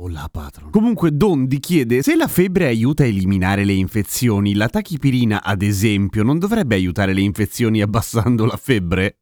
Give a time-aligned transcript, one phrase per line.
[0.00, 0.70] o la patron.
[0.70, 6.22] Comunque Dondi chiede se la febbre aiuta a eliminare le infezioni, la tachipirina ad esempio
[6.22, 9.18] non dovrebbe aiutare le infezioni abbassando la febbre?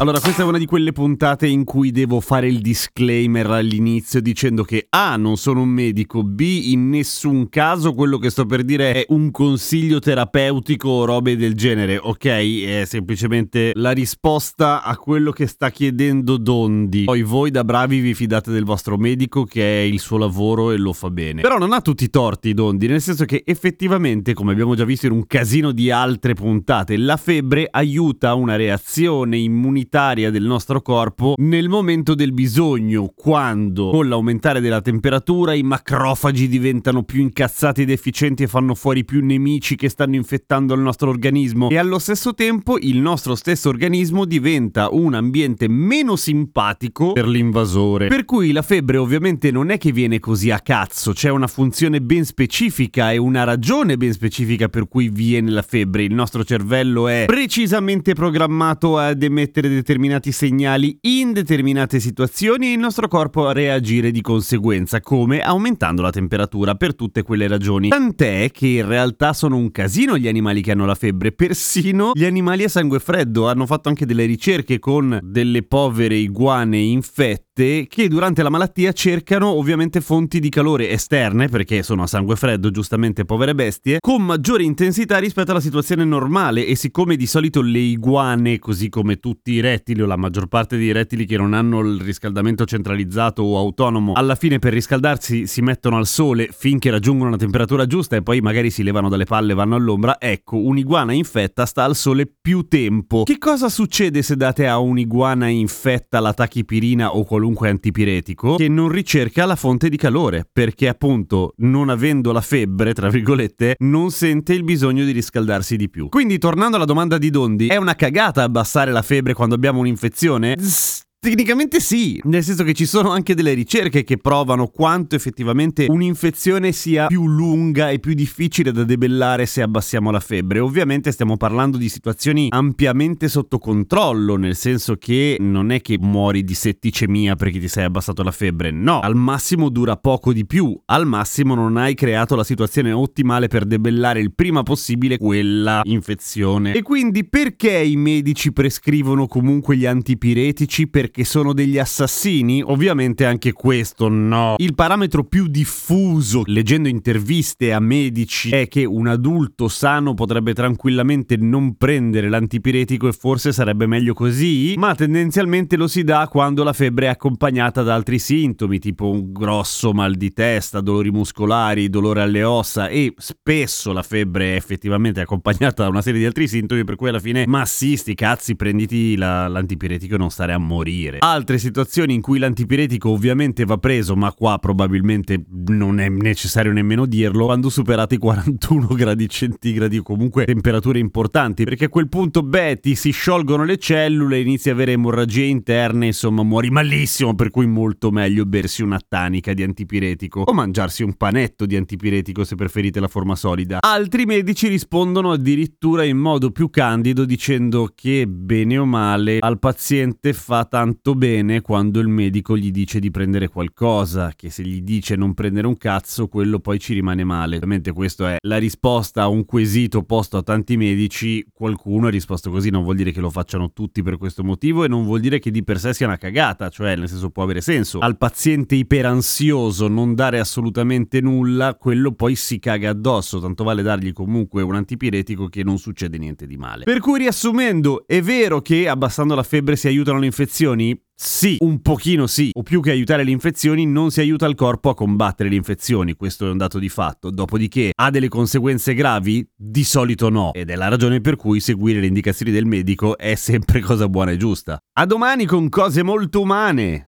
[0.00, 4.62] Allora, questa è una di quelle puntate in cui devo fare il disclaimer all'inizio dicendo
[4.62, 8.94] che A, non sono un medico, B, in nessun caso quello che sto per dire
[8.94, 12.24] è un consiglio terapeutico o robe del genere, ok?
[12.24, 17.04] È semplicemente la risposta a quello che sta chiedendo Dondi.
[17.04, 20.78] Poi voi da bravi vi fidate del vostro medico che è il suo lavoro e
[20.78, 21.42] lo fa bene.
[21.42, 25.04] Però non ha tutti i torti Dondi, nel senso che effettivamente, come abbiamo già visto
[25.04, 30.80] in un casino di altre puntate, la febbre aiuta una reazione immunitaria immunitaria del nostro
[30.80, 37.82] corpo nel momento del bisogno, quando con l'aumentare della temperatura i macrofagi diventano più incazzati
[37.82, 41.98] ed efficienti e fanno fuori più nemici che stanno infettando il nostro organismo e allo
[41.98, 48.06] stesso tempo il nostro stesso organismo diventa un ambiente meno simpatico per l'invasore.
[48.06, 52.00] Per cui la febbre ovviamente non è che viene così a cazzo, c'è una funzione
[52.00, 56.04] ben specifica e una ragione ben specifica per cui viene la febbre.
[56.04, 62.78] Il nostro cervello è precisamente programmato ad emettere determinati segnali in determinate situazioni e il
[62.78, 67.88] nostro corpo a reagire di conseguenza, come aumentando la temperatura per tutte quelle ragioni.
[67.88, 72.24] Tant'è che in realtà sono un casino gli animali che hanno la febbre, persino gli
[72.24, 73.48] animali a sangue freddo.
[73.48, 79.48] Hanno fatto anche delle ricerche con delle povere iguane infette che durante la malattia cercano
[79.48, 84.62] ovviamente fonti di calore esterne, perché sono a sangue freddo, giustamente povere bestie, con maggiore
[84.62, 89.60] intensità rispetto alla situazione normale e siccome di solito le iguane, così come tutti i
[89.70, 94.14] rettili o la maggior parte dei rettili che non hanno il riscaldamento centralizzato o autonomo,
[94.14, 98.40] alla fine per riscaldarsi si mettono al sole finché raggiungono la temperatura giusta e poi
[98.40, 102.66] magari si levano dalle palle e vanno all'ombra, ecco, un'iguana infetta sta al sole più
[102.66, 103.22] tempo.
[103.22, 108.88] Che cosa succede se date a un'iguana infetta la tachipirina o qualunque antipiretico che non
[108.88, 114.52] ricerca la fonte di calore, perché appunto non avendo la febbre, tra virgolette, non sente
[114.52, 116.08] il bisogno di riscaldarsi di più.
[116.08, 120.56] Quindi tornando alla domanda di Dondi, è una cagata abbassare la febbre quando abbiamo un'infezione?
[120.58, 125.84] Zzz, Tecnicamente sì, nel senso che ci sono anche delle ricerche che provano quanto effettivamente
[125.86, 130.60] un'infezione sia più lunga e più difficile da debellare se abbassiamo la febbre.
[130.60, 136.42] Ovviamente stiamo parlando di situazioni ampiamente sotto controllo, nel senso che non è che muori
[136.42, 140.74] di setticemia perché ti sei abbassato la febbre, no, al massimo dura poco di più,
[140.86, 146.72] al massimo non hai creato la situazione ottimale per debellare il prima possibile quella infezione.
[146.72, 150.88] E quindi perché i medici prescrivono comunque gli antipiretici?
[150.88, 152.62] Per perché sono degli assassini?
[152.62, 154.54] Ovviamente anche questo no.
[154.58, 161.36] Il parametro più diffuso, leggendo interviste a medici, è che un adulto sano potrebbe tranquillamente
[161.36, 166.72] non prendere l'antipiretico e forse sarebbe meglio così, ma tendenzialmente lo si dà quando la
[166.72, 172.22] febbre è accompagnata da altri sintomi, tipo un grosso mal di testa, dolori muscolari, dolore
[172.22, 176.84] alle ossa e spesso la febbre è effettivamente accompagnata da una serie di altri sintomi
[176.84, 180.58] per cui alla fine, ma sì, sti cazzi, prenditi la, l'antipiretico e non stare a
[180.58, 181.18] morire morire.
[181.20, 187.06] Altre situazioni in cui l'antipiretico ovviamente va preso, ma qua probabilmente non è necessario nemmeno
[187.06, 192.42] dirlo, quando superate i 41 gradi centigradi o comunque temperature importanti, perché a quel punto,
[192.42, 197.50] beh, ti si sciolgono le cellule, inizi a avere emorragie interne, insomma, muori malissimo, per
[197.50, 202.54] cui molto meglio bersi una tanica di antipiretico o mangiarsi un panetto di antipiretico se
[202.54, 203.78] preferite la forma solida.
[203.80, 210.32] Altri medici rispondono addirittura in modo più candido dicendo che bene o male al paziente
[210.32, 214.82] fa tanto tanto bene quando il medico gli dice di prendere qualcosa, che se gli
[214.82, 217.56] dice non prendere un cazzo, quello poi ci rimane male.
[217.56, 222.50] Ovviamente questa è la risposta a un quesito posto a tanti medici, qualcuno ha risposto
[222.50, 225.38] così, non vuol dire che lo facciano tutti per questo motivo e non vuol dire
[225.38, 228.00] che di per sé sia una cagata, cioè nel senso può avere senso.
[228.00, 234.12] Al paziente iperansioso non dare assolutamente nulla, quello poi si caga addosso, tanto vale dargli
[234.12, 236.82] comunque un antipiretico che non succede niente di male.
[236.82, 241.08] Per cui riassumendo, è vero che abbassando la febbre si aiutano le infezioni, infezioni?
[241.22, 244.88] Sì, un pochino sì, o più che aiutare le infezioni non si aiuta il corpo
[244.88, 247.30] a combattere le infezioni, questo è un dato di fatto.
[247.30, 249.46] Dopodiché ha delle conseguenze gravi?
[249.54, 253.34] Di solito no, ed è la ragione per cui seguire le indicazioni del medico è
[253.34, 254.78] sempre cosa buona e giusta.
[254.94, 257.09] A domani con cose molto umane!